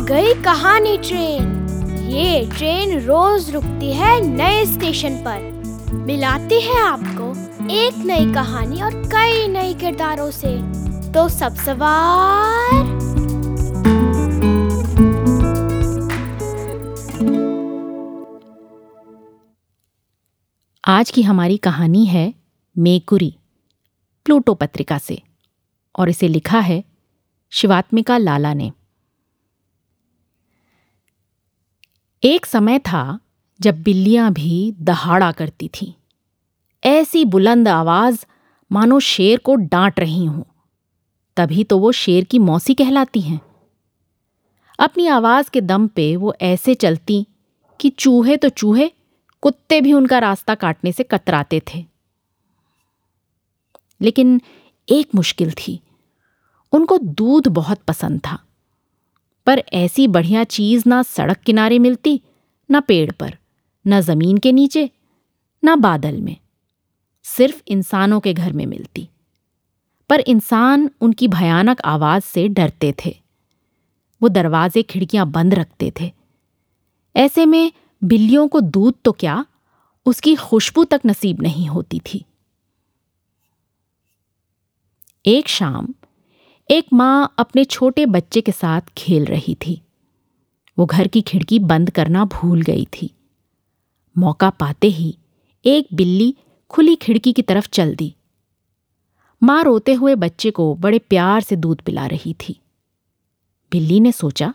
पुरानी 0.00 0.98
ट्रेन। 0.98 1.68
ये 2.10 2.50
ट्रेन 2.56 3.00
रोज 3.00 3.50
रुकती 3.50 3.92
है 3.92 4.20
नए 4.20 4.66
स्टेशन 4.66 5.16
पर। 5.16 5.40
मिलाती 5.94 6.60
है 6.60 6.80
आपको 6.80 7.30
एक 7.72 7.96
नई 7.96 8.34
कहानी 8.34 8.82
और 8.82 8.94
कई 8.94 9.48
नए 9.48 9.74
किरदारों 9.74 10.30
से। 10.30 10.56
तो 11.12 11.28
सब 11.28 11.54
सवार। 11.54 13.00
आज 20.84 21.10
की 21.10 21.22
हमारी 21.22 21.56
कहानी 21.56 22.04
है 22.06 22.34
मेकुरी, 22.78 23.36
प्लूटो 24.24 24.54
पत्रिका 24.54 24.98
से, 24.98 25.22
और 25.98 26.08
इसे 26.08 26.28
लिखा 26.28 26.58
है 26.58 26.84
शिवात्मिका 27.50 28.18
लाला 28.18 28.54
ने। 28.54 28.72
एक 32.24 32.46
समय 32.46 32.78
था 32.78 33.20
जब 33.60 33.82
बिल्लियाँ 33.82 34.32
भी 34.32 34.74
दहाड़ा 34.80 35.32
करती 35.32 35.68
थीं। 35.68 35.92
ऐसी 36.84 37.24
बुलंद 37.24 37.68
आवाज़ 37.68 38.24
मानो 38.72 39.00
शेर 39.00 39.38
को 39.38 39.54
डांट 39.54 40.00
रही 40.00 40.24
हूँ। 40.24 40.44
तभी 41.36 41.64
तो 41.64 41.78
वो 41.78 41.92
शेर 41.92 42.24
की 42.24 42.38
मौसी 42.38 42.74
कहलाती 42.74 43.20
हैं। 43.20 43.40
अपनी 44.78 45.06
आवाज़ 45.06 45.50
के 45.50 45.60
दम 45.60 45.86
पे 45.86 46.16
वो 46.16 46.34
ऐसे 46.40 46.74
चलती 46.74 47.26
कि 47.80 47.90
चूहे 47.90 48.36
तो 48.36 48.48
चूहे, 48.48 48.90
कुत्ते 49.42 49.80
भी 49.80 49.92
उनका 49.92 50.18
रास्ता 50.18 50.54
काटने 50.54 50.92
से 50.92 51.02
कतराते 51.02 51.62
थे। 51.74 51.86
लेकिन 54.00 54.40
एक 54.88 55.08
मुश्किल 55.14 55.50
थी। 55.50 55.80
उनको 56.72 56.98
दूध 56.98 57.48
बहुत 57.48 57.78
पसंद 57.78 58.20
था। 58.20 58.38
पर 59.50 59.64
ऐसी 59.72 60.08
बढ़िया 60.08 60.44
चीज़ 60.44 60.82
ना 60.86 61.02
सड़क 61.02 61.36
किनारे 61.36 61.78
मिलती, 61.78 62.22
ना 62.70 62.80
पेड़ 62.80 63.12
पर, 63.12 63.38
ना 63.86 64.00
ज़मीन 64.00 64.38
के 64.38 64.52
नीचे, 64.52 64.90
ना 65.64 65.76
बादल 65.76 66.20
में। 66.20 66.36
सिर्फ़ 67.22 67.62
इंसानों 67.68 68.20
के 68.20 68.34
घर 68.34 68.52
में 68.52 68.66
मिलती। 68.66 69.08
पर 70.08 70.20
इंसान 70.20 70.90
उनकी 71.00 71.28
भयानक 71.28 71.80
आवाज़ 71.80 72.22
से 72.22 72.48
डरते 72.48 72.94
थे। 73.04 73.20
वो 74.22 74.28
दरवाजे 74.28 74.82
खिड़कियाँ 74.82 75.30
बंद 75.30 75.54
रखते 75.54 75.92
थे। 76.00 76.12
ऐसे 77.16 77.46
में 77.46 77.72
बिल्लियों 78.04 78.48
को 78.48 78.60
दूध 78.60 78.94
तो 79.04 79.12
क्या? 79.12 79.46
उसकी 80.06 80.34
खुशबू 80.34 80.84
तक 80.84 81.00
नसीब 81.06 81.42
नहीं 81.42 81.66
होती 81.66 82.00
थी। 82.00 82.24
एक 85.26 85.48
शाम 85.48 85.88
एक 86.70 86.86
माँ 86.92 87.34
अपने 87.38 87.64
छोटे 87.64 88.06
बच्चे 88.06 88.40
के 88.40 88.52
साथ 88.52 88.80
खेल 88.98 89.24
रही 89.24 89.54
थी। 89.54 89.82
वो 90.78 90.86
घर 90.86 91.08
की 91.08 91.22
खिड़की 91.22 91.58
बंद 91.58 91.90
करना 91.90 92.24
भूल 92.24 92.62
गई 92.62 92.84
थी। 92.84 93.10
मौका 94.18 94.50
पाते 94.50 94.86
ही 94.86 95.18
एक 95.64 95.88
बिल्ली 95.94 96.34
खुली 96.70 96.96
खिड़की 96.96 97.32
की 97.32 97.42
तरफ़ 97.42 97.68
चल 97.68 97.94
दी। 97.94 98.14
माँ 99.42 99.64
रोते 99.64 99.94
हुए 99.94 100.14
बच्चे 100.14 100.50
को 100.50 100.74
बड़े 100.74 100.98
प्यार 100.98 101.40
से 101.40 101.56
दूध 101.56 101.80
पिला 101.80 102.06
रही 102.06 102.34
थी। 102.34 102.60
बिल्ली 103.72 104.00
ने 104.00 104.12
सोचा, 104.12 104.54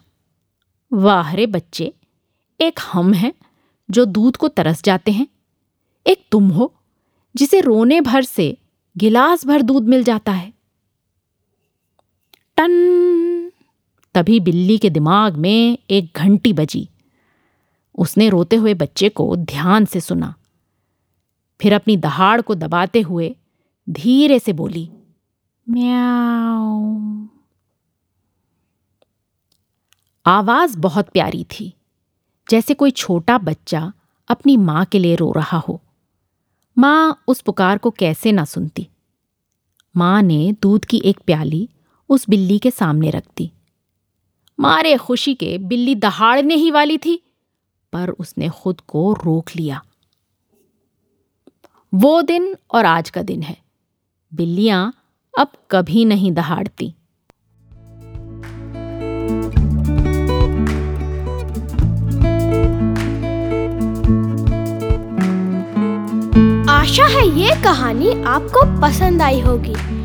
वाह 0.93 1.33
रे 1.33 1.45
बच्चे, 1.45 1.93
एक 2.61 2.79
हम 2.93 3.13
हैं 3.13 3.33
जो 3.91 4.05
दूध 4.05 4.37
को 4.37 4.47
तरस 4.47 4.83
जाते 4.83 5.11
हैं। 5.11 5.27
एक 6.07 6.25
तुम 6.31 6.49
हो 6.49 6.73
जिसे 7.35 7.61
रोने 7.61 8.01
भर 8.01 8.23
से 8.23 8.57
गिलास 8.97 9.45
भर 9.45 9.61
दूध 9.61 9.83
मिल 9.83 10.03
जाता 10.03 10.31
है। 10.31 10.54
टन। 12.57 13.51
तभी 14.15 14.39
बिल्ली 14.39 14.77
के 14.77 14.89
दिमाग 14.89 15.35
में 15.35 15.77
एक 15.89 16.11
घंटी 16.15 16.53
बजी। 16.53 16.87
उसने 17.95 18.29
रोते 18.29 18.55
हुए 18.55 18.73
बच्चे 18.73 19.09
को 19.09 19.35
ध्यान 19.35 19.85
से 19.85 19.99
सुना। 19.99 20.33
फिर 21.59 21.73
अपनी 21.73 21.97
दहाड़ 21.97 22.41
को 22.41 22.55
दबाते 22.55 23.01
हुए 23.01 23.35
धीरे 23.87 24.39
से 24.39 24.53
बोली, 24.53 24.89
म्याऊ। 25.67 27.27
आवाज़ 30.25 30.77
बहुत 30.77 31.09
प्यारी 31.09 31.43
थी, 31.51 31.73
जैसे 32.49 32.73
कोई 32.73 32.91
छोटा 32.91 33.37
बच्चा 33.37 33.91
अपनी 34.27 34.57
माँ 34.57 34.85
के 34.85 34.99
लिए 34.99 35.15
रो 35.15 35.31
रहा 35.31 35.57
हो। 35.57 35.81
माँ 36.77 37.23
उस 37.27 37.41
पुकार 37.41 37.77
को 37.77 37.91
कैसे 37.91 38.31
ना 38.31 38.45
सुनती। 38.45 38.87
माँ 39.95 40.21
ने 40.21 40.55
दूध 40.61 40.85
की 40.85 41.01
एक 41.05 41.19
प्याली 41.25 41.67
उस 42.09 42.29
बिल्ली 42.29 42.59
के 42.59 42.71
सामने 42.71 43.09
रख 43.09 43.23
दी। 43.37 43.51
मारे 44.59 44.97
खुशी 44.97 45.33
के 45.35 45.57
बिल्ली 45.57 45.95
दहाड़ने 45.95 46.55
ही 46.55 46.71
वाली 46.71 46.97
थी, 46.97 47.23
पर 47.93 48.09
उसने 48.09 48.49
खुद 48.49 48.81
को 48.81 49.13
रोक 49.13 49.49
लिया। 49.55 49.81
वो 51.93 52.21
दिन 52.21 52.55
और 52.71 52.85
आज 52.85 53.09
का 53.09 53.21
दिन 53.21 53.41
है। 53.41 53.57
बिल्लियाँ 54.33 54.93
अब 55.39 55.51
कभी 55.71 56.05
नहीं 56.05 56.31
दहाड़ती। 56.31 56.93
आशा 66.69 67.05
है 67.05 67.27
ये 67.39 67.63
कहानी 67.63 68.09
आपको 68.23 68.81
पसंद 68.81 69.21
आई 69.21 69.39
होगी। 69.39 70.04